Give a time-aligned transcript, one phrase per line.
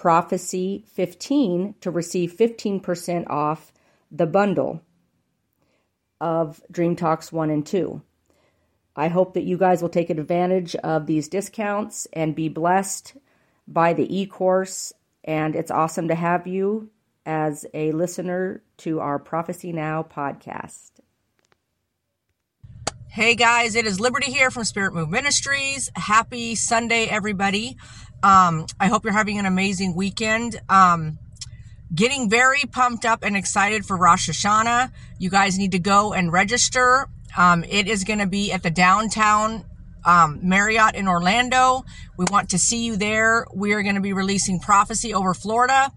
[0.00, 3.70] prophecy15 to receive 15% off
[4.10, 4.82] the bundle
[6.20, 8.00] of Dream Talks 1 and 2.
[8.96, 13.14] I hope that you guys will take advantage of these discounts and be blessed
[13.68, 14.92] by the e course.
[15.22, 16.90] And it's awesome to have you
[17.26, 20.92] as a listener to our Prophecy Now podcast.
[23.06, 25.90] Hey guys, it is Liberty here from Spirit Move Ministries.
[25.94, 27.76] Happy Sunday, everybody.
[28.22, 30.60] Um, I hope you're having an amazing weekend.
[30.68, 31.18] Um,
[31.94, 34.92] getting very pumped up and excited for Rosh Hashanah.
[35.18, 37.08] You guys need to go and register.
[37.36, 39.64] Um, it is going to be at the downtown
[40.04, 41.84] um, Marriott in Orlando.
[42.16, 43.46] We want to see you there.
[43.54, 45.92] We are going to be releasing prophecy over Florida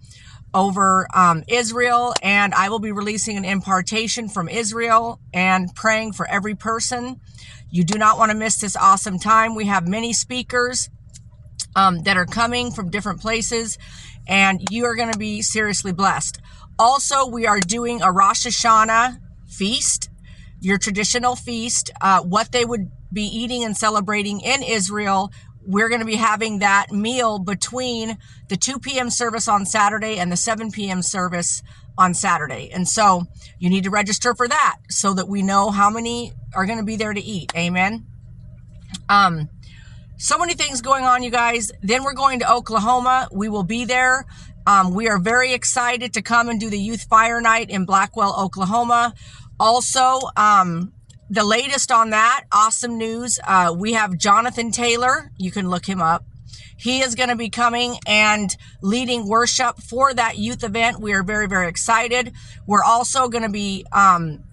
[0.53, 6.28] over um, Israel, and I will be releasing an impartation from Israel and praying for
[6.28, 7.19] every person.
[7.72, 9.55] You do not want to miss this awesome time.
[9.55, 10.90] We have many speakers
[11.75, 13.78] um, that are coming from different places,
[14.28, 16.39] and you are going to be seriously blessed.
[16.79, 20.09] Also, we are doing a Rosh Hashanah feast,
[20.59, 25.31] your traditional feast, uh, what they would be eating and celebrating in Israel
[25.66, 28.17] we're going to be having that meal between
[28.50, 29.09] the 2 p.m.
[29.09, 31.01] service on Saturday and the 7 p.m.
[31.01, 31.61] service
[31.97, 32.69] on Saturday.
[32.72, 33.25] And so
[33.59, 36.85] you need to register for that so that we know how many are going to
[36.85, 37.51] be there to eat.
[37.55, 38.05] Amen.
[39.09, 39.50] Um,
[40.18, 41.72] so many things going on, you guys.
[41.81, 43.28] Then we're going to Oklahoma.
[43.31, 44.25] We will be there.
[44.66, 48.35] Um, we are very excited to come and do the Youth Fire Night in Blackwell,
[48.40, 49.13] Oklahoma.
[49.59, 50.94] Also, um,
[51.29, 53.40] the latest on that, awesome news.
[53.46, 55.31] Uh, we have Jonathan Taylor.
[55.38, 56.25] You can look him up.
[56.78, 61.00] He is going to be coming and leading worship for that youth event.
[61.00, 62.34] We are very, very excited.
[62.68, 64.44] We're also going to be um,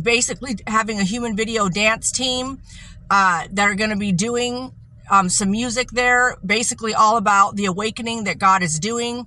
[0.00, 2.60] basically having a human video dance team
[3.10, 4.72] uh, that are going to be doing
[5.10, 9.26] um, some music there, basically all about the awakening that God is doing.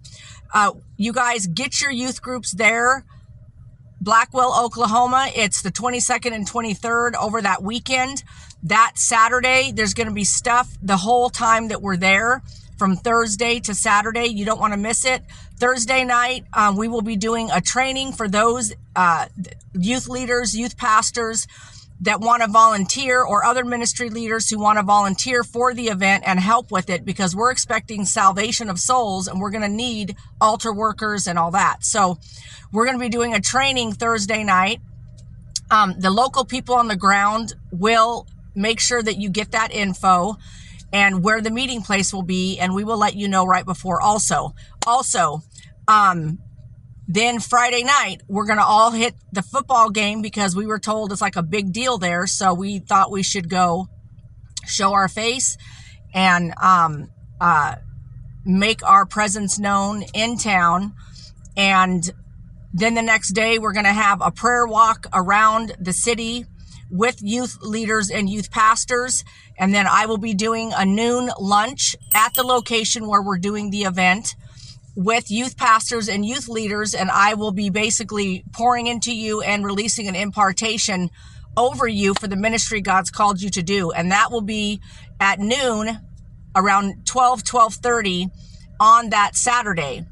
[0.53, 3.05] Uh, you guys get your youth groups there.
[3.99, 5.29] Blackwell, Oklahoma.
[5.35, 8.23] It's the 22nd and 23rd over that weekend.
[8.63, 12.41] That Saturday, there's going to be stuff the whole time that we're there
[12.77, 14.27] from Thursday to Saturday.
[14.27, 15.23] You don't want to miss it.
[15.59, 19.25] Thursday night, um, we will be doing a training for those uh,
[19.73, 21.47] youth leaders, youth pastors
[22.01, 26.23] that want to volunteer or other ministry leaders who want to volunteer for the event
[26.27, 30.15] and help with it because we're expecting salvation of souls and we're going to need
[30.39, 31.83] altar workers and all that.
[31.83, 32.19] So
[32.71, 34.79] we're going to be doing a training Thursday night.
[35.71, 40.37] Um, the local people on the ground will make sure that you get that info
[40.93, 44.01] and where the meeting place will be and we will let you know right before
[44.01, 44.53] also
[44.85, 45.43] also
[45.87, 46.39] um,
[47.07, 51.11] then Friday night, we're going to all hit the football game because we were told
[51.11, 52.27] it's like a big deal there.
[52.27, 53.87] So we thought we should go
[54.65, 55.57] show our face
[56.13, 57.09] and um,
[57.39, 57.75] uh,
[58.45, 60.93] make our presence known in town.
[61.55, 62.09] And
[62.73, 66.45] then the next day, we're going to have a prayer walk around the city
[66.91, 69.23] with youth leaders and youth pastors.
[69.57, 73.69] And then I will be doing a noon lunch at the location where we're doing
[73.69, 74.35] the event
[74.97, 79.63] with youth pastors and youth leaders, and I will be basically pouring into you and
[79.63, 81.11] releasing an impartation
[81.55, 83.91] over you for the ministry God's called you to do.
[83.91, 84.81] And that will be
[85.19, 85.99] at noon
[86.55, 88.29] around 12, 1230
[88.79, 90.03] on that Saturday.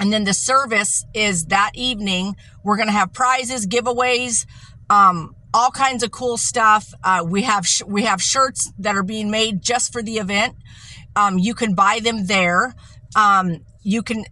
[0.00, 2.34] And then the service is that evening.
[2.64, 4.46] We're going to have prizes, giveaways,
[4.90, 6.92] um, all kinds of cool stuff.
[7.04, 10.56] Uh, we have, sh- we have shirts that are being made just for the event.
[11.14, 12.74] Um, you can buy them there.
[13.14, 14.24] Um, you can,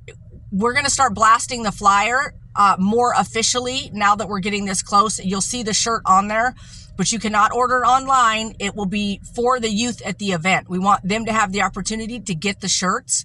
[0.50, 4.82] we're going to start blasting the flyer uh, more officially now that we're getting this
[4.82, 5.18] close.
[5.18, 6.54] You'll see the shirt on there,
[6.96, 8.54] but you cannot order online.
[8.58, 10.68] It will be for the youth at the event.
[10.68, 13.24] We want them to have the opportunity to get the shirts,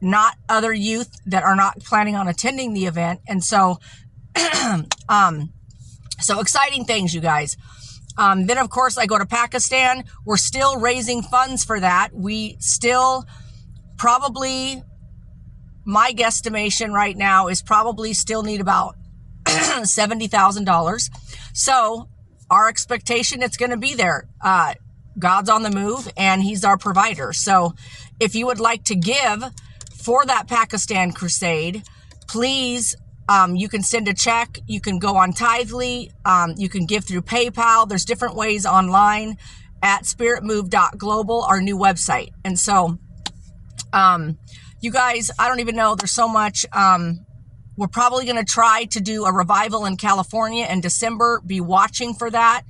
[0.00, 3.20] not other youth that are not planning on attending the event.
[3.26, 3.80] And so,
[5.08, 5.52] um,
[6.20, 7.56] so exciting things, you guys.
[8.16, 10.04] Um, then, of course, I go to Pakistan.
[10.24, 12.10] We're still raising funds for that.
[12.12, 13.24] We still
[13.96, 14.82] probably,
[15.84, 18.96] my guesstimation right now is probably still need about
[19.44, 21.10] $70,000.
[21.52, 22.08] So,
[22.50, 24.28] our expectation, it's going to be there.
[24.40, 24.74] Uh,
[25.18, 27.32] God's on the move and He's our provider.
[27.32, 27.74] So,
[28.20, 29.44] if you would like to give
[29.96, 31.82] for that Pakistan crusade,
[32.28, 32.96] please
[33.28, 34.58] um, you can send a check.
[34.66, 36.10] You can go on Tithely.
[36.24, 37.88] Um, you can give through PayPal.
[37.88, 39.38] There's different ways online
[39.82, 42.30] at spiritmove.global, our new website.
[42.44, 42.98] And so,
[43.92, 44.38] um,
[44.84, 45.94] you guys, I don't even know.
[45.94, 46.66] There's so much.
[46.70, 47.24] Um,
[47.76, 51.40] we're probably going to try to do a revival in California in December.
[51.44, 52.62] Be watching for that.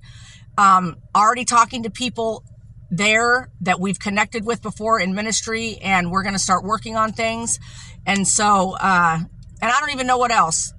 [0.56, 2.44] Um, already talking to people
[2.88, 7.12] there that we've connected with before in ministry, and we're going to start working on
[7.12, 7.58] things.
[8.06, 9.18] And so, uh,
[9.60, 10.72] and I don't even know what else.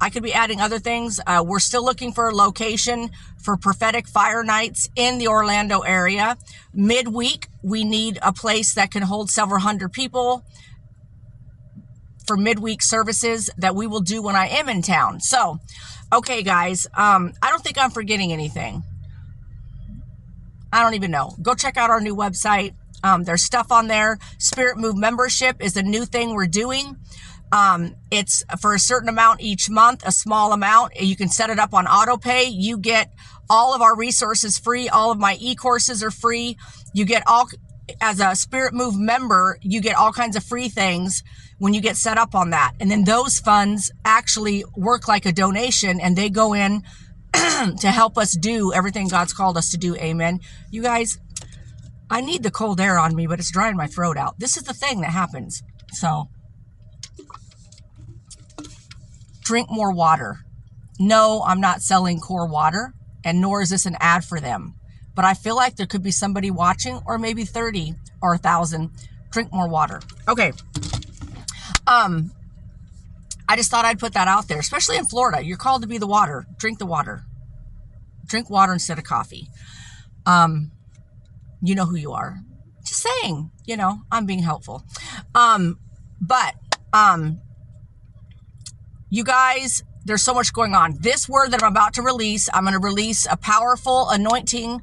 [0.00, 1.20] I could be adding other things.
[1.26, 6.38] Uh, we're still looking for a location for prophetic fire nights in the Orlando area.
[6.72, 10.42] Midweek, we need a place that can hold several hundred people
[12.30, 15.18] for midweek services that we will do when I am in town.
[15.18, 15.58] So,
[16.12, 18.84] okay, guys, um, I don't think I'm forgetting anything.
[20.72, 21.34] I don't even know.
[21.42, 22.74] Go check out our new website.
[23.02, 24.20] Um, there's stuff on there.
[24.38, 26.98] Spirit Move membership is a new thing we're doing.
[27.50, 31.00] Um, it's for a certain amount each month, a small amount.
[31.00, 32.44] You can set it up on auto pay.
[32.44, 33.12] You get
[33.48, 34.88] all of our resources free.
[34.88, 36.56] All of my e-courses are free.
[36.94, 37.48] You get all,
[38.00, 41.22] as a Spirit Move member, you get all kinds of free things
[41.58, 42.72] when you get set up on that.
[42.80, 46.82] And then those funds actually work like a donation and they go in
[47.32, 49.94] to help us do everything God's called us to do.
[49.96, 50.40] Amen.
[50.70, 51.18] You guys,
[52.10, 54.38] I need the cold air on me, but it's drying my throat out.
[54.38, 55.62] This is the thing that happens.
[55.92, 56.28] So,
[59.42, 60.38] drink more water.
[60.98, 62.94] No, I'm not selling core water,
[63.24, 64.74] and nor is this an ad for them.
[65.20, 68.88] But I feel like there could be somebody watching, or maybe 30 or a thousand.
[69.30, 70.00] Drink more water.
[70.26, 70.52] Okay.
[71.86, 72.32] Um,
[73.46, 75.44] I just thought I'd put that out there, especially in Florida.
[75.44, 76.46] You're called to be the water.
[76.56, 77.24] Drink the water.
[78.24, 79.50] Drink water instead of coffee.
[80.24, 80.72] Um,
[81.60, 82.38] you know who you are.
[82.82, 84.86] Just saying, you know, I'm being helpful.
[85.34, 85.78] Um,
[86.18, 86.54] but
[86.94, 87.42] um,
[89.10, 90.96] you guys, there's so much going on.
[90.98, 94.80] This word that I'm about to release, I'm going to release a powerful anointing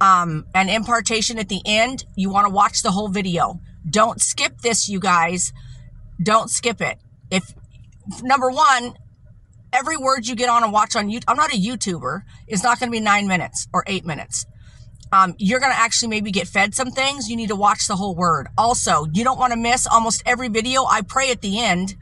[0.00, 2.04] um, and impartation at the end.
[2.16, 3.60] You want to watch the whole video.
[3.88, 5.52] Don't skip this, you guys.
[6.22, 6.98] Don't skip it.
[7.30, 7.54] If
[8.22, 8.96] number one,
[9.72, 12.22] every word you get on and watch on YouTube, I'm not a YouTuber.
[12.46, 14.46] It's not going to be nine minutes or eight minutes.
[15.12, 17.28] Um, you're going to actually maybe get fed some things.
[17.28, 18.48] You need to watch the whole word.
[18.58, 20.84] Also, you don't want to miss almost every video.
[20.84, 21.94] I pray at the end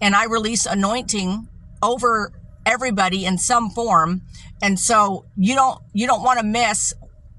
[0.00, 1.48] and I release anointing
[1.82, 2.32] over
[2.66, 4.22] everybody in some form.
[4.62, 6.92] And so you don't, you don't want to miss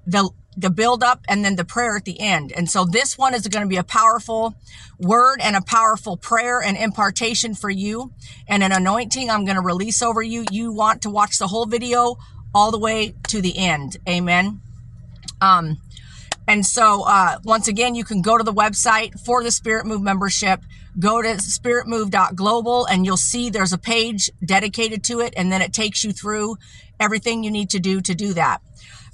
[0.06, 2.52] the, the build up and then the prayer at the end.
[2.52, 4.56] And so this one is going to be a powerful
[5.00, 8.12] word and a powerful prayer and impartation for you
[8.48, 10.46] and an anointing I'm going to release over you.
[10.52, 12.18] You want to watch the whole video
[12.54, 13.98] all the way to the end.
[14.08, 14.62] Amen.
[15.40, 15.78] Um,
[16.48, 20.02] and so, uh, once again, you can go to the website for the Spirit Move
[20.02, 20.62] membership.
[21.00, 25.34] Go to spiritmove.global and you'll see there's a page dedicated to it.
[25.38, 26.58] And then it takes you through
[27.00, 28.62] everything you need to do to do that.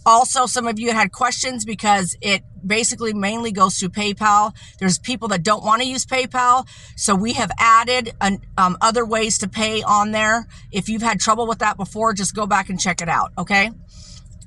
[0.08, 4.56] Also, some of you had questions because it basically mainly goes through PayPal.
[4.80, 6.66] There's people that don't want to use PayPal.
[6.96, 10.48] So we have added an, um, other ways to pay on there.
[10.72, 13.34] If you've had trouble with that before, just go back and check it out.
[13.38, 13.70] Okay.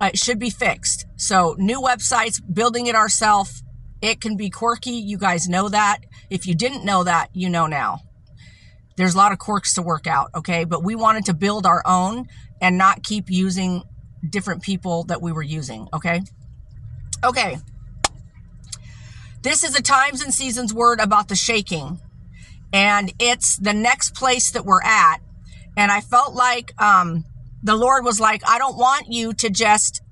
[0.00, 1.05] Uh, it should be fixed.
[1.17, 3.62] So new websites, building it ourselves.
[4.00, 4.93] It can be quirky.
[4.93, 5.99] You guys know that.
[6.31, 8.00] If you didn't know that, you know now.
[8.97, 10.31] There's a lot of quirks to work out.
[10.35, 10.64] Okay.
[10.64, 12.29] But we wanted to build our own
[12.62, 13.83] and not keep using
[14.29, 15.89] different people that we were using.
[15.93, 16.23] Okay.
[17.25, 17.59] Okay.
[19.43, 22.00] This is a times and seasons word about the shaking.
[22.73, 25.19] And it's the next place that we're at.
[25.77, 27.25] And I felt like, um,
[27.62, 30.03] the Lord was like, I don't want you to just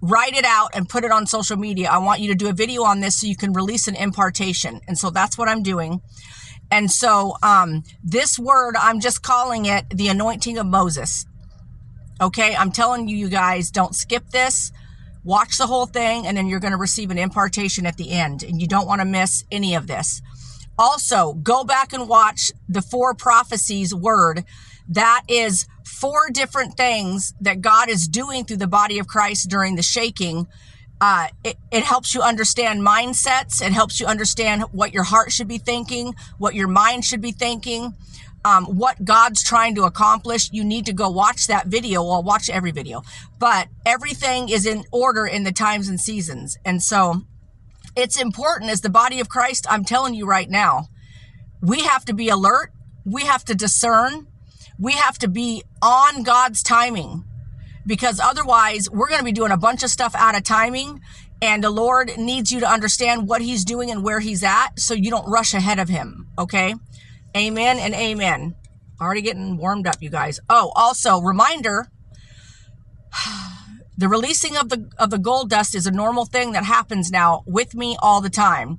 [0.00, 1.88] write it out and put it on social media.
[1.90, 4.80] I want you to do a video on this so you can release an impartation.
[4.86, 6.00] And so that's what I'm doing.
[6.70, 11.26] And so um, this word, I'm just calling it the anointing of Moses.
[12.20, 14.72] Okay, I'm telling you, you guys, don't skip this.
[15.22, 18.42] Watch the whole thing, and then you're going to receive an impartation at the end.
[18.42, 20.22] And you don't want to miss any of this.
[20.78, 24.44] Also, go back and watch the four prophecies word.
[24.88, 29.76] That is four different things that God is doing through the body of Christ during
[29.76, 30.46] the shaking.
[31.00, 33.64] Uh, it, it helps you understand mindsets.
[33.64, 37.32] It helps you understand what your heart should be thinking, what your mind should be
[37.32, 37.94] thinking,
[38.46, 40.50] um, what God's trying to accomplish.
[40.52, 42.04] You need to go watch that video.
[42.04, 43.02] Well, watch every video,
[43.40, 46.56] but everything is in order in the times and seasons.
[46.64, 47.22] And so
[47.96, 49.66] it's important as the body of Christ.
[49.68, 50.86] I'm telling you right now,
[51.60, 52.70] we have to be alert.
[53.04, 54.28] We have to discern.
[54.78, 57.24] We have to be on God's timing
[57.84, 61.00] because otherwise we're going to be doing a bunch of stuff out of timing
[61.42, 64.94] and the Lord needs you to understand what he's doing and where he's at so
[64.94, 66.28] you don't rush ahead of him.
[66.38, 66.74] Okay.
[67.36, 68.54] Amen and amen.
[69.00, 70.40] Already getting warmed up, you guys.
[70.48, 71.88] Oh, also reminder,
[73.98, 77.42] the releasing of the of the gold dust is a normal thing that happens now
[77.46, 78.78] with me all the time.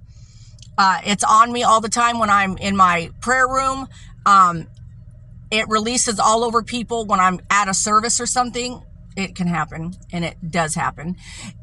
[0.77, 3.87] Uh, it's on me all the time when I'm in my prayer room.
[4.25, 4.67] Um,
[5.51, 8.81] it releases all over people when I'm at a service or something.
[9.15, 11.15] It can happen, and it does happen.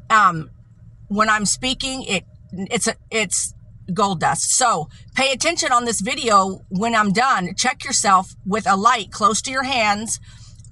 [0.09, 0.49] Um,
[1.09, 2.23] when I'm speaking, it
[2.53, 3.53] it's a it's
[3.93, 4.51] gold dust.
[4.51, 7.55] So pay attention on this video when I'm done.
[7.55, 10.19] Check yourself with a light close to your hands.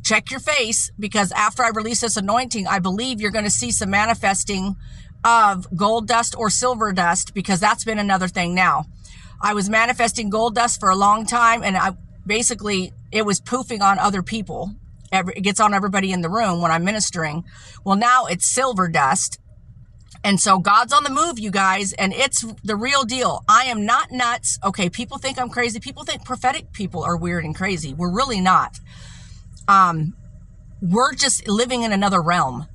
[0.03, 3.71] Check your face because after I release this anointing, I believe you're going to see
[3.71, 4.75] some manifesting
[5.23, 8.85] of gold dust or silver dust because that's been another thing now.
[9.41, 11.91] I was manifesting gold dust for a long time and I
[12.25, 14.75] basically it was poofing on other people.
[15.11, 17.45] It gets on everybody in the room when I'm ministering.
[17.85, 19.39] Well, now it's silver dust
[20.23, 23.43] and so God's on the move, you guys, and it's the real deal.
[23.49, 24.57] I am not nuts.
[24.63, 25.79] Okay, people think I'm crazy.
[25.79, 27.93] People think prophetic people are weird and crazy.
[27.93, 28.79] We're really not.
[29.67, 30.15] Um,
[30.81, 32.67] we're just living in another realm.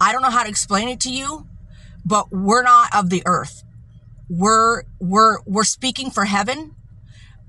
[0.00, 1.46] I don't know how to explain it to you,
[2.04, 3.64] but we're not of the earth.
[4.28, 6.76] We're we're we're speaking for heaven.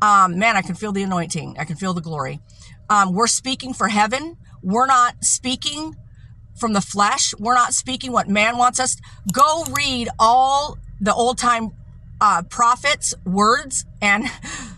[0.02, 1.58] Um, man, I can feel the anointing.
[1.60, 2.42] I can feel the glory.
[2.90, 4.38] Um, we're speaking for heaven.
[4.62, 5.96] We're not speaking
[6.56, 7.34] from the flesh.
[7.40, 8.98] We're not speaking what man wants us.
[9.32, 11.72] Go read all the old time
[12.22, 14.26] uh, prophets' words and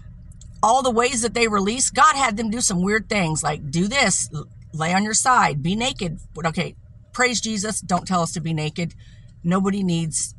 [0.64, 1.90] all the ways that they release.
[1.90, 4.30] God had them do some weird things like do this,
[4.74, 6.20] lay on your side, be naked.
[6.44, 6.76] Okay,
[7.14, 7.82] praise Jesus.
[7.82, 8.96] Don't tell us to be naked.
[9.44, 10.34] Nobody needs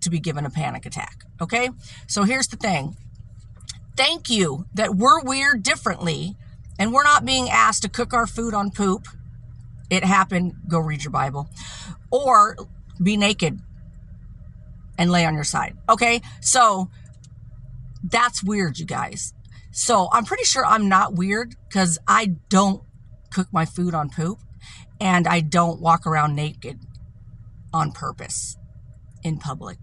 [0.00, 1.24] to be given a panic attack.
[1.40, 1.70] Okay,
[2.06, 2.96] so here's the thing.
[3.96, 6.36] Thank you that we're weird differently
[6.78, 9.08] and we're not being asked to cook our food on poop
[9.90, 11.48] it happened, go read your Bible.
[12.10, 12.56] Or
[13.02, 13.60] be naked
[14.98, 15.76] and lay on your side.
[15.88, 16.20] Okay.
[16.40, 16.90] So
[18.02, 19.32] that's weird, you guys.
[19.70, 22.82] So I'm pretty sure I'm not weird because I don't
[23.30, 24.38] cook my food on poop
[25.00, 26.80] and I don't walk around naked
[27.72, 28.56] on purpose
[29.22, 29.78] in public.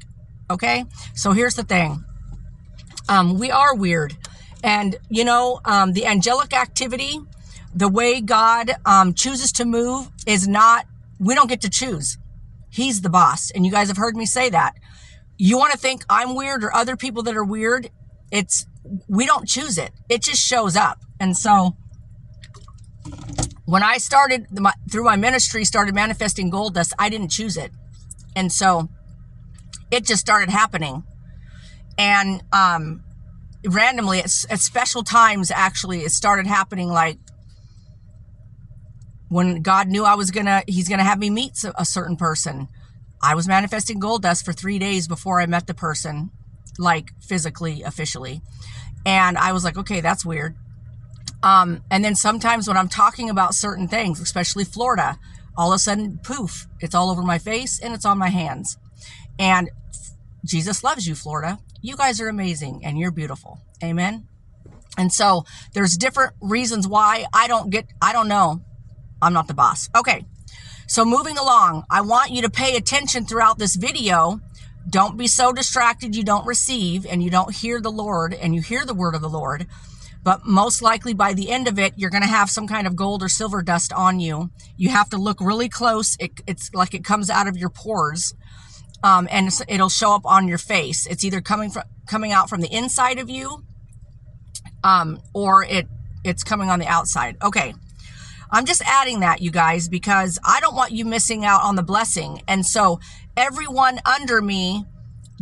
[0.49, 0.85] Okay.
[1.13, 2.03] So here's the thing.
[3.07, 4.17] Um, we are weird.
[4.63, 7.19] And, you know, um, the angelic activity
[7.75, 10.85] the way God um, chooses to move is not,
[11.19, 12.17] we don't get to choose.
[12.69, 13.51] He's the boss.
[13.51, 14.75] And you guys have heard me say that.
[15.37, 17.91] You want to think I'm weird or other people that are weird?
[18.31, 18.65] It's,
[19.09, 19.91] we don't choose it.
[20.07, 20.99] It just shows up.
[21.19, 21.75] And so
[23.65, 27.71] when I started my, through my ministry, started manifesting gold dust, I didn't choose it.
[28.37, 28.87] And so
[29.91, 31.03] it just started happening.
[31.97, 33.03] And, um,
[33.67, 37.17] randomly at, at special times, actually, it started happening like
[39.35, 42.69] when God knew I was gonna, He's gonna have me meet a certain person.
[43.21, 46.31] I was manifesting gold dust for three days before I met the person,
[46.79, 48.39] like physically, officially.
[49.05, 50.55] And I was like, okay, that's weird.
[51.43, 55.19] Um, and then sometimes when I'm talking about certain things, especially Florida,
[55.57, 58.77] all of a sudden, poof, it's all over my face and it's on my hands.
[59.37, 59.69] And
[60.45, 61.59] Jesus loves you, Florida.
[61.81, 63.59] You guys are amazing and you're beautiful.
[63.83, 64.29] Amen.
[64.97, 68.61] And so there's different reasons why I don't get, I don't know.
[69.21, 69.89] I'm not the boss.
[69.95, 70.25] Okay.
[70.87, 74.39] So moving along, I want you to pay attention throughout this video.
[74.87, 78.61] Don't be so distracted you don't receive and you don't hear the Lord and you
[78.61, 79.65] hear the word of the Lord.
[80.23, 82.95] But most likely by the end of it, you're going to have some kind of
[82.95, 84.49] gold or silver dust on you.
[84.75, 86.17] You have to look really close.
[86.19, 88.33] It, it's like it comes out of your pores.
[89.03, 91.05] Um, and it'll show up on your face.
[91.05, 93.63] It's either coming from coming out from the inside of you,
[94.83, 95.87] um, or it
[96.23, 97.37] it's coming on the outside.
[97.43, 97.75] Okay,
[98.55, 101.83] I'm just adding that, you guys, because I don't want you missing out on the
[101.83, 102.41] blessing.
[102.47, 103.01] And so
[103.35, 104.85] everyone under me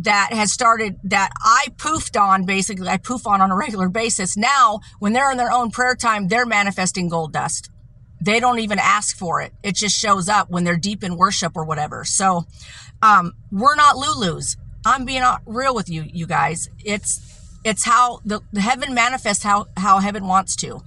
[0.00, 4.36] that has started that I poofed on basically, I poof on on a regular basis.
[4.36, 7.70] Now, when they're in their own prayer time, they're manifesting gold dust.
[8.20, 9.52] They don't even ask for it.
[9.62, 12.04] It just shows up when they're deep in worship or whatever.
[12.04, 12.46] So,
[13.00, 14.56] um, we're not Lulus.
[14.84, 16.68] I'm being real with you, you guys.
[16.84, 17.20] It's
[17.62, 20.82] it's how the, the heaven manifests how how heaven wants to.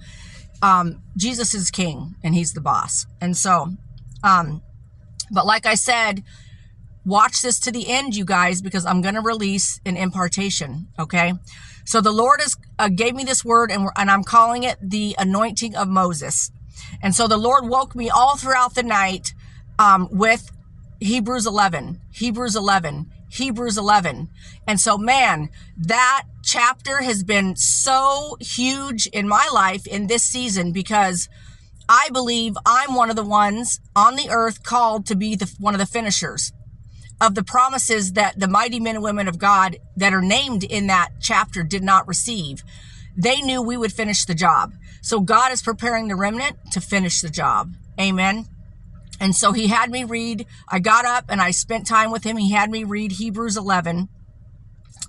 [0.62, 3.06] Um, Jesus is king and he's the boss.
[3.20, 3.68] And so,
[4.22, 4.62] um,
[5.30, 6.24] but like I said,
[7.04, 10.88] watch this to the end, you guys, because I'm going to release an impartation.
[10.98, 11.34] Okay.
[11.84, 15.14] So the Lord has uh, gave me this word and, and I'm calling it the
[15.18, 16.50] anointing of Moses.
[17.02, 19.32] And so the Lord woke me all throughout the night,
[19.78, 20.50] um, with
[21.00, 24.28] Hebrews 11, Hebrews 11, Hebrews 11.
[24.66, 30.72] And so, man, that chapter has been so huge in my life in this season
[30.72, 31.28] because
[31.90, 35.74] I believe I'm one of the ones on the earth called to be the, one
[35.74, 36.52] of the finishers
[37.20, 40.86] of the promises that the mighty men and women of God that are named in
[40.86, 42.62] that chapter did not receive.
[43.14, 44.72] They knew we would finish the job.
[45.02, 47.74] So God is preparing the remnant to finish the job.
[48.00, 48.46] Amen.
[49.20, 52.38] And so he had me read, I got up and I spent time with him.
[52.38, 54.08] He had me read Hebrews 11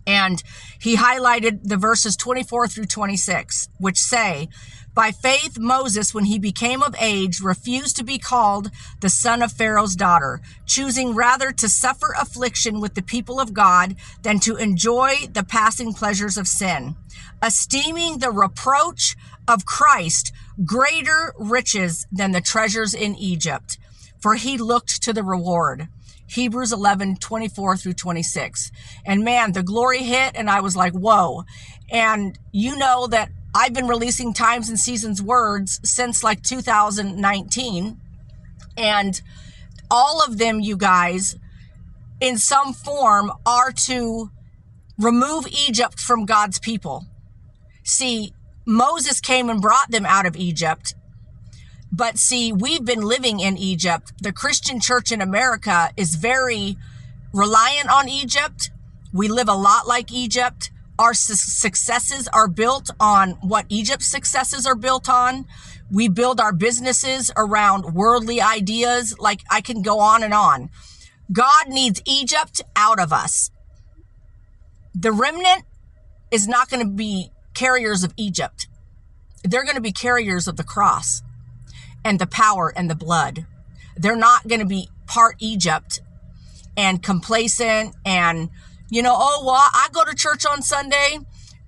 [0.05, 0.41] and
[0.79, 4.49] he highlighted the verses 24 through 26, which say,
[4.95, 9.51] by faith, Moses, when he became of age, refused to be called the son of
[9.51, 15.27] Pharaoh's daughter, choosing rather to suffer affliction with the people of God than to enjoy
[15.31, 16.95] the passing pleasures of sin,
[17.41, 19.15] esteeming the reproach
[19.47, 20.33] of Christ
[20.65, 23.77] greater riches than the treasures in Egypt
[24.19, 25.87] for he looked to the reward.
[26.29, 28.71] Hebrews 11, 24 through 26.
[29.05, 31.43] And man, the glory hit and I was like, whoa.
[31.91, 37.99] And you know that I've been releasing times and seasons words since like 2019.
[38.77, 39.21] And
[39.89, 41.35] all of them, you guys,
[42.21, 44.29] in some form are to
[44.99, 47.05] remove Egypt from God's people.
[47.83, 48.33] See,
[48.67, 50.93] Moses came and brought them out of Egypt
[51.91, 54.13] but see, we've been living in Egypt.
[54.21, 56.77] The Christian church in America is very
[57.33, 58.71] reliant on Egypt.
[59.11, 60.71] We live a lot like Egypt.
[60.99, 65.45] Our su- successes are built on what Egypt's successes are built on.
[65.91, 69.17] We build our businesses around worldly ideas.
[69.17, 70.69] Like I can go on and on.
[71.31, 73.49] God needs Egypt out of us.
[74.93, 75.63] The remnant
[76.29, 78.67] is not going to be carriers of Egypt.
[79.43, 81.23] They're going to be carriers of the cross
[82.03, 83.45] and the power and the blood.
[83.95, 86.01] They're not going to be part Egypt
[86.77, 88.49] and complacent and,
[88.89, 91.19] you know, oh, well, I go to church on Sunday.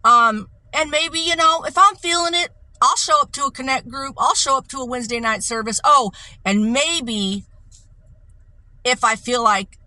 [0.03, 2.49] Um, and maybe, you know, if I'm feeling it,
[2.81, 4.15] I'll show up to a connect group.
[4.17, 5.79] I'll show up to a Wednesday night service.
[5.83, 6.11] Oh,
[6.45, 7.45] and maybe
[8.83, 9.77] if I feel like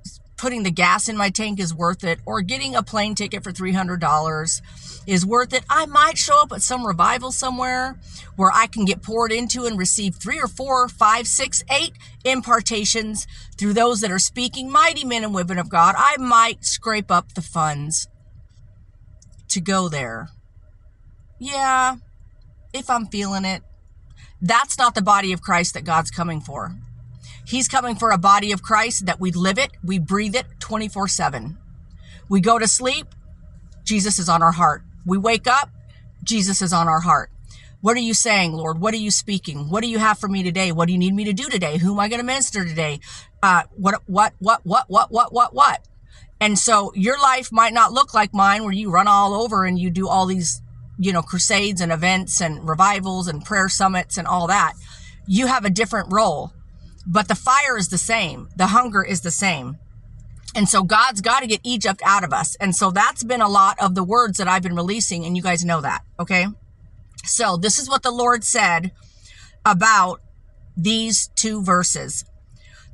[0.44, 3.50] putting the gas in my tank is worth it or getting a plane ticket for
[3.50, 4.60] $300
[5.06, 5.64] is worth it.
[5.70, 7.96] I might show up at some revival somewhere
[8.36, 11.94] where I can get poured into and receive three or four, five, six, eight
[12.26, 13.26] impartations
[13.56, 15.94] through those that are speaking, mighty men and women of God.
[15.96, 18.06] I might scrape up the funds
[19.48, 20.28] to go there.
[21.38, 21.96] Yeah,
[22.74, 23.62] if I'm feeling it.
[24.42, 26.76] That's not the body of Christ that God's coming for.
[27.46, 31.08] He's coming for a body of Christ that we live it, we breathe it 24
[31.08, 31.58] 7.
[32.28, 33.06] We go to sleep,
[33.84, 34.82] Jesus is on our heart.
[35.04, 35.70] We wake up,
[36.22, 37.30] Jesus is on our heart.
[37.84, 38.80] What are you saying, Lord?
[38.80, 39.68] What are you speaking?
[39.68, 40.72] What do you have for me today?
[40.72, 41.76] What do you need me to do today?
[41.76, 43.00] Who am I going to minister today?
[43.42, 45.86] Uh, what, what, what, what, what, what, what, what?
[46.40, 49.78] And so your life might not look like mine where you run all over and
[49.78, 50.62] you do all these,
[50.98, 54.72] you know, crusades and events and revivals and prayer summits and all that.
[55.26, 56.53] You have a different role,
[57.06, 58.48] but the fire is the same.
[58.56, 59.78] The hunger is the same.
[60.54, 62.54] And so God's got to get Egypt out of us.
[62.56, 65.24] And so that's been a lot of the words that I've been releasing.
[65.24, 66.02] And you guys know that.
[66.18, 66.46] Okay.
[67.24, 68.92] So this is what the Lord said
[69.66, 70.20] about
[70.76, 72.24] these two verses.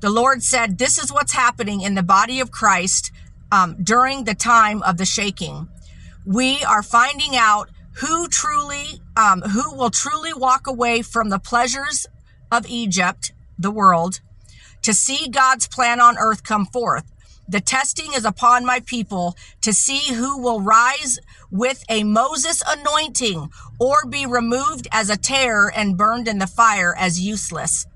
[0.01, 3.13] The Lord said, this is what's happening in the body of Christ
[3.53, 5.69] um, during the time of the shaking.
[6.25, 12.07] We are finding out who truly, um, who will truly walk away from the pleasures
[12.51, 14.21] of Egypt, the world,
[14.83, 17.05] to see God's plan on earth come forth.
[17.49, 21.19] The testing is upon my people to see who will rise
[21.51, 26.95] with a Moses anointing or be removed as a tare and burned in the fire
[26.97, 27.87] as useless.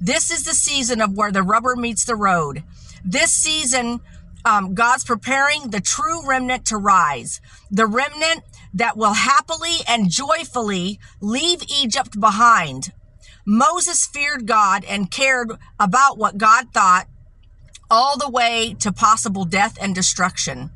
[0.00, 2.64] This is the season of where the rubber meets the road.
[3.04, 4.00] This season,
[4.44, 7.40] um, God's preparing the true remnant to rise.
[7.70, 12.92] The remnant that will happily and joyfully leave Egypt behind.
[13.44, 17.06] Moses feared God and cared about what God thought
[17.90, 20.70] all the way to possible death and destruction.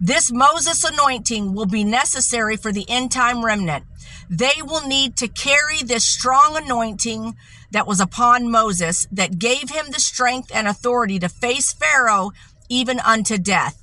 [0.00, 3.84] This Moses anointing will be necessary for the end time remnant.
[4.28, 7.36] They will need to carry this strong anointing
[7.70, 12.32] that was upon Moses that gave him the strength and authority to face Pharaoh
[12.68, 13.82] even unto death.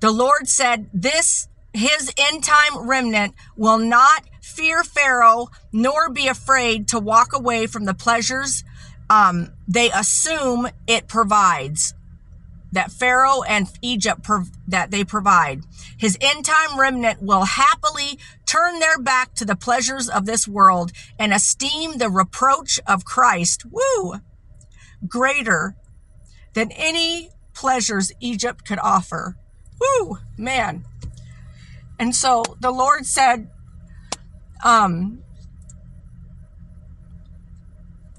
[0.00, 6.88] the Lord said, This, his end time remnant, will not fear Pharaoh nor be afraid
[6.88, 8.64] to walk away from the pleasures
[9.12, 11.94] um, they assume it provides
[12.72, 15.64] that Pharaoh and Egypt prov- that they provide.
[15.98, 20.92] His end time remnant will happily turn their back to the pleasures of this world
[21.18, 24.14] and esteem the reproach of Christ, woo,
[25.06, 25.76] greater
[26.54, 29.36] than any pleasures Egypt could offer.
[29.78, 30.84] Woo, man.
[31.98, 33.50] And so the Lord said,
[34.62, 35.22] um,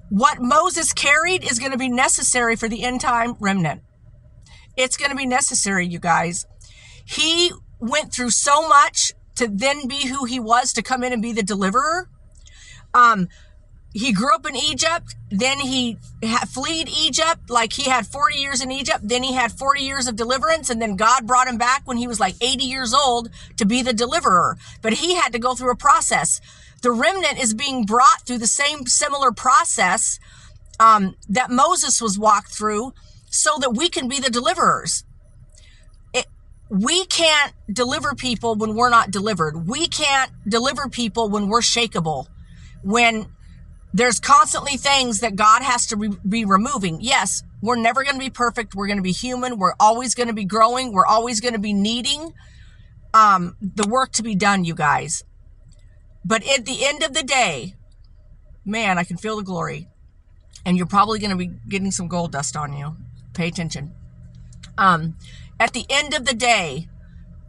[0.10, 3.82] what Moses carried is going to be necessary for the end time remnant.
[4.76, 6.46] It's going to be necessary, you guys.
[7.06, 11.22] He went through so much to then be who he was to come in and
[11.22, 12.10] be the deliverer.
[12.94, 13.28] Um,
[13.94, 15.16] he grew up in Egypt.
[15.30, 19.00] Then he ha- fled Egypt, like he had 40 years in Egypt.
[19.04, 20.70] Then he had 40 years of deliverance.
[20.70, 23.82] And then God brought him back when he was like 80 years old to be
[23.84, 24.58] the deliverer.
[24.82, 26.42] But he had to go through a process.
[26.82, 30.20] The remnant is being brought through the same similar process
[30.80, 32.94] um, that Moses was walked through
[33.30, 35.04] so that we can be the deliverers.
[36.70, 39.68] We can't deliver people when we're not delivered.
[39.68, 42.26] We can't deliver people when we're shakable.
[42.82, 43.28] When
[43.94, 47.00] there's constantly things that God has to re- be removing.
[47.00, 48.74] Yes, we're never going to be perfect.
[48.74, 49.58] We're going to be human.
[49.58, 50.92] We're always going to be growing.
[50.92, 52.34] We're always going to be needing
[53.14, 55.24] um, the work to be done, you guys.
[56.26, 57.76] But at the end of the day,
[58.66, 59.88] man, I can feel the glory.
[60.66, 62.96] And you're probably going to be getting some gold dust on you.
[63.34, 63.94] Pay attention.
[64.78, 65.18] Um,
[65.60, 66.88] at the end of the day,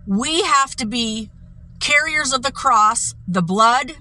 [0.06, 1.30] we have to be
[1.80, 3.92] carriers of the cross, the blood,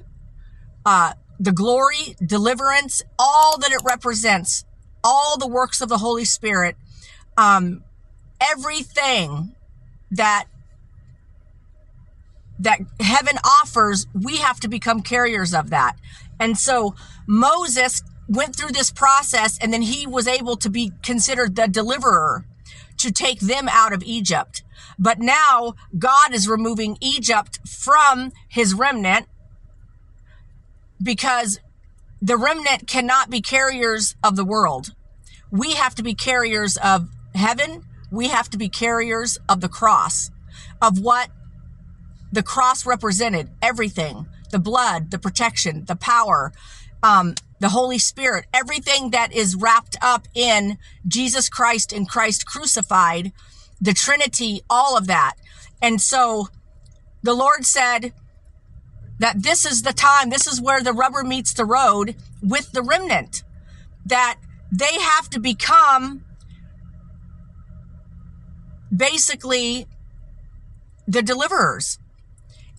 [0.86, 4.64] uh, the glory, deliverance, all that it represents,
[5.04, 6.78] all the works of the Holy Spirit,
[7.38, 7.84] um,
[8.40, 9.54] everything
[10.12, 10.46] that
[12.60, 15.98] that heaven offers, we have to become carriers of that.
[16.40, 16.96] And so
[17.28, 22.46] Moses went through this process and then he was able to be considered the deliverer
[23.00, 24.64] to take them out of Egypt.
[24.98, 29.26] But now God is removing Egypt from his remnant
[31.04, 31.60] because
[32.22, 34.94] the remnant cannot be carriers of the world.
[35.52, 37.84] We have to be carriers of heaven.
[38.12, 40.32] We have to be carriers of the cross,
[40.82, 41.30] of what
[42.32, 46.54] the cross represented everything the blood, the protection, the power,
[47.02, 53.32] um, the Holy Spirit, everything that is wrapped up in Jesus Christ and Christ crucified,
[53.82, 55.34] the Trinity, all of that.
[55.82, 56.50] And so
[57.24, 58.14] the Lord said
[59.20, 62.82] that this is the time, this is where the rubber meets the road with the
[62.82, 63.44] remnant,
[64.06, 64.38] that
[64.72, 66.24] they have to become
[68.96, 69.88] basically
[71.08, 72.00] the deliverers.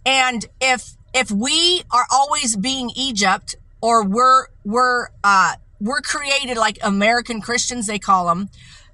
[0.04, 6.78] And if if we are always being Egypt or we're we're uh, we're created like
[6.82, 8.48] American Christians, they call them.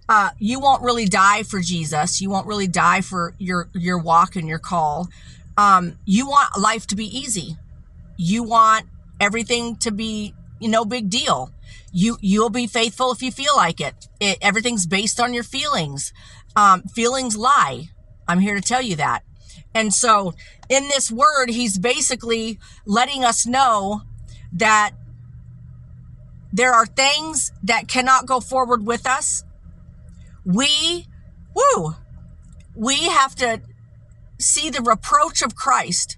[0.09, 2.21] Uh, you won't really die for Jesus.
[2.21, 5.09] You won't really die for your your walk and your call.
[5.57, 7.57] Um, you want life to be easy.
[8.17, 8.87] You want
[9.21, 11.53] everything to be know big deal.
[11.93, 14.09] You you'll be faithful if you feel like it.
[14.21, 16.13] it everything's based on your feelings.
[16.57, 17.91] Um, feelings lie.
[18.29, 19.23] I'm here to tell you that.
[19.75, 20.35] And so
[20.69, 24.03] in this word, he's basically letting us know
[24.53, 24.93] that
[26.53, 29.45] there are things that cannot go forward with us.
[30.45, 31.07] We,
[31.55, 31.95] woo,
[32.75, 33.61] we have to
[34.41, 36.17] see the reproach of Christ,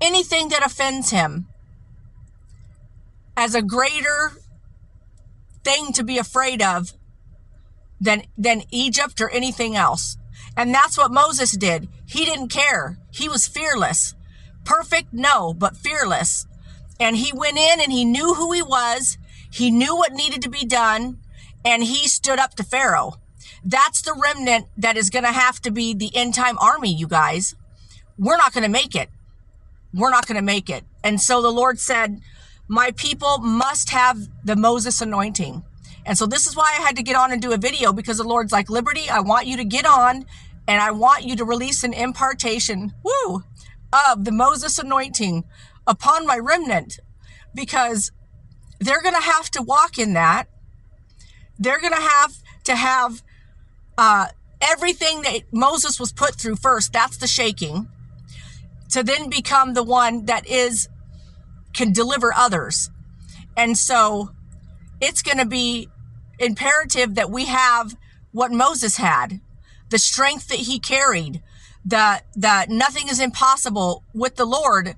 [0.00, 1.48] anything that offends him,
[3.36, 4.32] as a greater
[5.64, 6.92] thing to be afraid of
[8.00, 10.16] than, than Egypt or anything else.
[10.56, 11.88] And that's what Moses did.
[12.06, 12.98] He didn't care.
[13.10, 14.14] He was fearless.
[14.64, 15.12] Perfect?
[15.12, 16.46] No, but fearless.
[16.98, 19.18] And he went in and he knew who he was.
[19.50, 21.18] He knew what needed to be done
[21.64, 23.14] and he stood up to Pharaoh.
[23.68, 27.06] That's the remnant that is going to have to be the end time army, you
[27.06, 27.54] guys.
[28.18, 29.10] We're not going to make it.
[29.92, 30.84] We're not going to make it.
[31.04, 32.22] And so the Lord said,
[32.66, 35.62] my people must have the Moses anointing.
[36.06, 38.16] And so this is why I had to get on and do a video because
[38.16, 40.24] the Lord's like, Liberty, I want you to get on
[40.66, 43.42] and I want you to release an impartation, woo,
[43.92, 45.44] of the Moses anointing
[45.86, 47.00] upon my remnant
[47.54, 48.12] because
[48.80, 50.48] they're going to have to walk in that.
[51.58, 52.32] They're going to have
[52.64, 53.22] to have
[53.98, 54.28] uh,
[54.62, 56.92] everything that Moses was put through first.
[56.94, 57.88] That's the shaking
[58.90, 60.88] to then become the one that is
[61.74, 62.90] can deliver others.
[63.56, 64.30] And so
[65.00, 65.88] it's going to be
[66.38, 67.96] imperative that we have
[68.32, 69.40] what Moses had
[69.90, 71.42] the strength that he carried,
[71.84, 74.94] that that nothing is impossible with the Lord.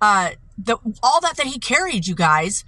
[0.00, 2.64] Uh, the all that that He carried, you guys.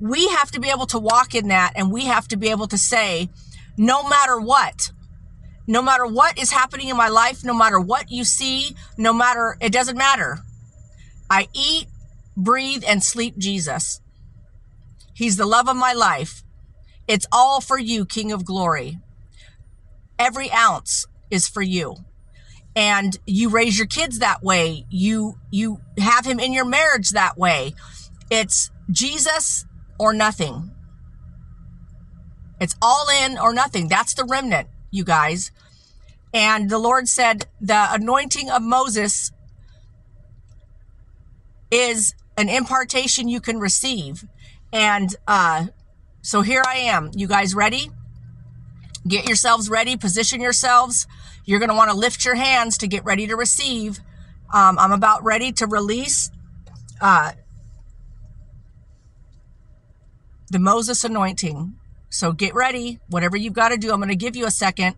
[0.00, 2.66] We have to be able to walk in that, and we have to be able
[2.68, 3.30] to say,
[3.76, 4.92] no matter what,
[5.66, 9.56] no matter what is happening in my life, no matter what you see, no matter
[9.60, 10.38] it doesn't matter.
[11.30, 11.86] I eat,
[12.36, 14.00] breathe, and sleep Jesus.
[15.14, 16.42] He's the love of my life.
[17.06, 18.98] It's all for you, King of Glory.
[20.18, 21.96] Every ounce is for you.
[22.76, 24.84] And you raise your kids that way.
[24.90, 27.74] You, you have him in your marriage that way.
[28.30, 29.64] It's Jesus
[29.98, 30.72] or nothing.
[32.60, 33.88] It's all in or nothing.
[33.88, 35.50] That's the remnant, you guys.
[36.32, 39.32] And the Lord said the anointing of Moses
[41.70, 44.24] is an impartation you can receive.
[44.72, 45.66] And uh,
[46.22, 47.10] so here I am.
[47.14, 47.90] You guys ready?
[49.06, 51.06] Get yourselves ready, position yourselves.
[51.44, 53.98] You're going to want to lift your hands to get ready to receive.
[54.52, 56.30] Um, I'm about ready to release
[57.00, 57.32] uh,
[60.50, 61.74] the Moses anointing.
[62.14, 63.00] So get ready.
[63.08, 64.94] Whatever you've got to do, I'm going to give you a second.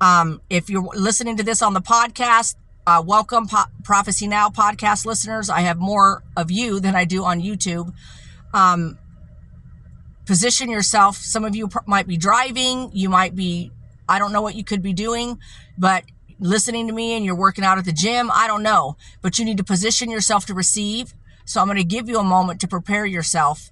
[0.00, 2.54] Um, if you're listening to this on the podcast,
[2.86, 5.50] uh, welcome po- Prophecy Now podcast listeners.
[5.50, 7.92] I have more of you than I do on YouTube.
[8.54, 8.98] Um,
[10.24, 11.18] position yourself.
[11.18, 12.92] Some of you pr- might be driving.
[12.94, 13.70] You might be,
[14.08, 15.38] I don't know what you could be doing,
[15.76, 16.04] but
[16.40, 18.30] listening to me and you're working out at the gym.
[18.32, 21.12] I don't know, but you need to position yourself to receive.
[21.44, 23.70] So I'm going to give you a moment to prepare yourself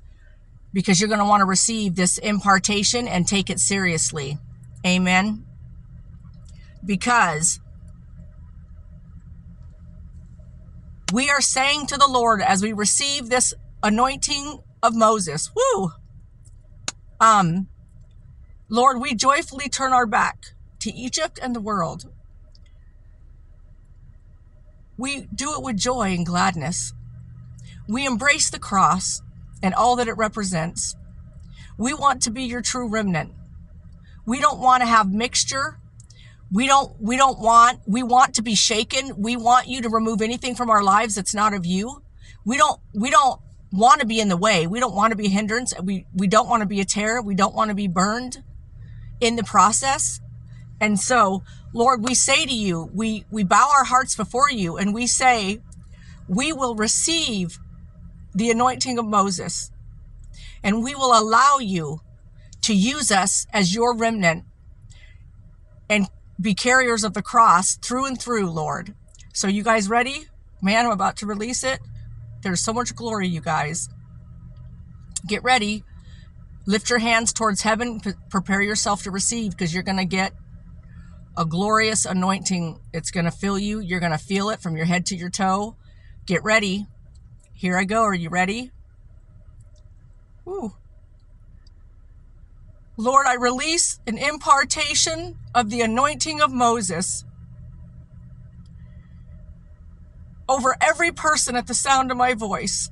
[0.75, 4.39] because you're going to want to receive this impartation and take it seriously.
[4.85, 5.47] Amen.
[6.85, 7.61] Because
[11.13, 15.93] we are saying to the Lord as we receive this anointing of Moses, woo,
[17.21, 17.69] um,
[18.69, 22.11] Lord, we joyfully turn our back to Egypt and the world.
[24.97, 26.93] We do it with joy and gladness.
[27.87, 29.23] We embrace the cross
[29.65, 30.95] and all that it represents.
[31.79, 33.33] We want to be your true remnant.
[34.27, 35.81] We don't want to have mixture.
[36.53, 39.15] We don't, we don't want, we want to be shaken.
[39.17, 42.03] We want you to remove anything from our lives that's not of you.
[42.45, 43.41] We don't, we don't
[43.73, 44.67] want to be in the way.
[44.67, 45.73] We don't want to be hindrance.
[45.83, 47.23] We, we don't want to be a terror.
[47.23, 48.45] We don't want to be burned
[49.19, 50.21] in the process.
[50.79, 54.93] And so, Lord, we say to you, we, we bow our hearts before you and
[54.93, 55.61] we say,
[56.29, 57.59] we will receive
[58.35, 59.71] the anointing of Moses
[60.65, 62.01] and we will allow you
[62.63, 64.45] to use us as your remnant
[65.89, 66.09] and
[66.41, 68.95] be carriers of the cross through and through, Lord.
[69.35, 70.27] So you guys ready?
[70.63, 71.81] Man, I'm about to release it.
[72.43, 73.91] There's so much glory, you guys.
[75.27, 75.85] Get ready.
[76.67, 78.01] Lift your hands towards heaven.
[78.01, 80.33] P- prepare yourself to receive because you're going to get
[81.37, 82.81] a glorious anointing.
[82.95, 83.81] It's going to fill you.
[83.81, 85.77] You're going to feel it from your head to your toe.
[86.25, 86.87] Get ready.
[87.55, 88.03] Here I go.
[88.03, 88.71] Are you ready?
[90.47, 90.75] Ooh.
[92.97, 97.25] Lord, I release an impartation of the anointing of Moses
[100.49, 102.91] over every person at the sound of my voice.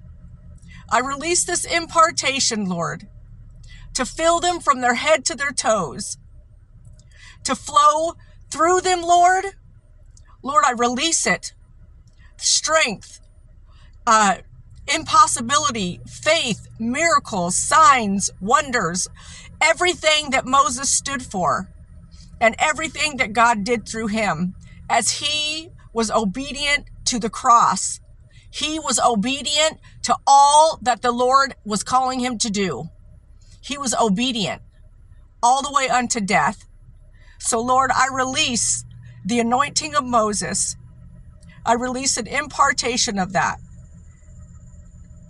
[0.90, 3.08] I release this impartation, Lord,
[3.94, 6.18] to fill them from their head to their toes,
[7.44, 8.14] to flow
[8.50, 9.44] through them, Lord.
[10.42, 11.52] Lord, I release it.
[12.36, 13.20] Strength,
[14.06, 14.38] uh,
[14.86, 19.08] impossibility, faith, miracles, signs, wonders,
[19.60, 21.68] everything that Moses stood for
[22.40, 24.54] and everything that God did through him
[24.90, 28.00] as he was obedient to the cross.
[28.50, 32.90] He was obedient to all that the Lord was calling him to do.
[33.60, 34.62] He was obedient
[35.42, 36.66] all the way unto death.
[37.38, 38.84] So, Lord, I release
[39.24, 40.76] the anointing of Moses.
[41.64, 43.58] I release an impartation of that.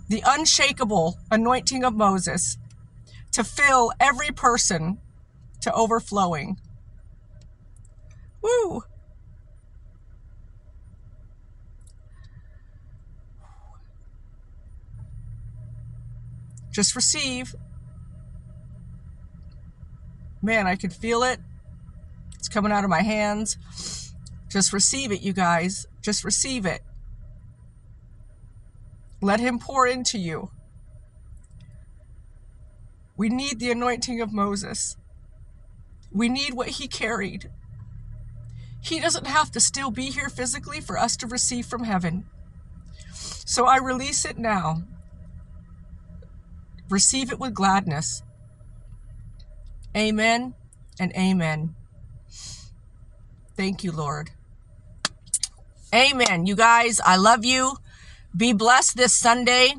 [0.07, 2.57] The unshakable anointing of Moses
[3.31, 4.99] to fill every person
[5.61, 6.59] to overflowing.
[8.41, 8.83] Woo!
[16.71, 17.55] Just receive.
[20.41, 21.39] Man, I could feel it.
[22.35, 23.57] It's coming out of my hands.
[24.49, 25.85] Just receive it, you guys.
[26.01, 26.81] Just receive it.
[29.23, 30.51] Let Him pour into you.
[33.15, 34.97] We need the anointing of Moses.
[36.11, 37.49] We need what he carried.
[38.81, 42.25] He doesn't have to still be here physically for us to receive from heaven.
[43.13, 44.83] So I release it now.
[46.89, 48.23] Receive it with gladness.
[49.95, 50.53] Amen
[50.99, 51.75] and amen.
[53.55, 54.31] Thank you, Lord.
[55.93, 56.45] Amen.
[56.45, 57.77] You guys, I love you.
[58.35, 59.75] Be blessed this Sunday.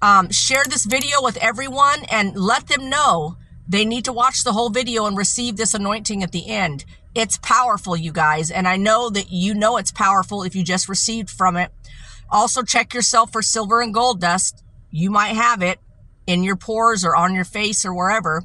[0.00, 3.36] Um, share this video with everyone and let them know
[3.68, 6.84] they need to watch the whole video and receive this anointing at the end.
[7.14, 8.50] It's powerful, you guys.
[8.50, 11.72] And I know that you know it's powerful if you just received from it.
[12.30, 14.62] Also, check yourself for silver and gold dust.
[14.90, 15.78] You might have it
[16.26, 18.44] in your pores or on your face or wherever.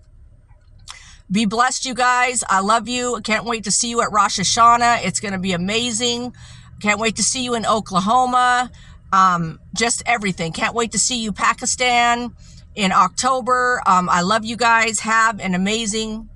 [1.29, 2.43] Be blessed, you guys.
[2.49, 3.19] I love you.
[3.23, 5.05] Can't wait to see you at Rosh Hashanah.
[5.05, 6.33] It's going to be amazing.
[6.81, 8.71] Can't wait to see you in Oklahoma.
[9.11, 10.51] Um, just everything.
[10.51, 12.33] Can't wait to see you, Pakistan,
[12.75, 13.81] in October.
[13.85, 14.99] Um, I love you guys.
[15.01, 16.29] Have an amazing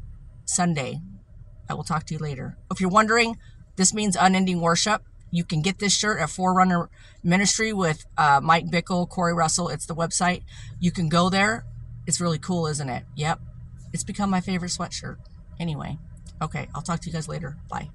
[0.45, 0.99] Sunday.
[1.69, 2.57] I will talk to you later.
[2.71, 3.37] If you're wondering,
[3.75, 5.03] this means unending worship.
[5.31, 6.89] You can get this shirt at Forerunner
[7.23, 9.69] Ministry with uh, Mike Bickle, Corey Russell.
[9.69, 10.43] It's the website.
[10.79, 11.65] You can go there.
[12.05, 13.03] It's really cool, isn't it?
[13.15, 13.39] Yep.
[13.93, 15.17] It's become my favorite sweatshirt.
[15.59, 15.97] Anyway,
[16.41, 17.57] okay, I'll talk to you guys later.
[17.69, 17.89] Bye.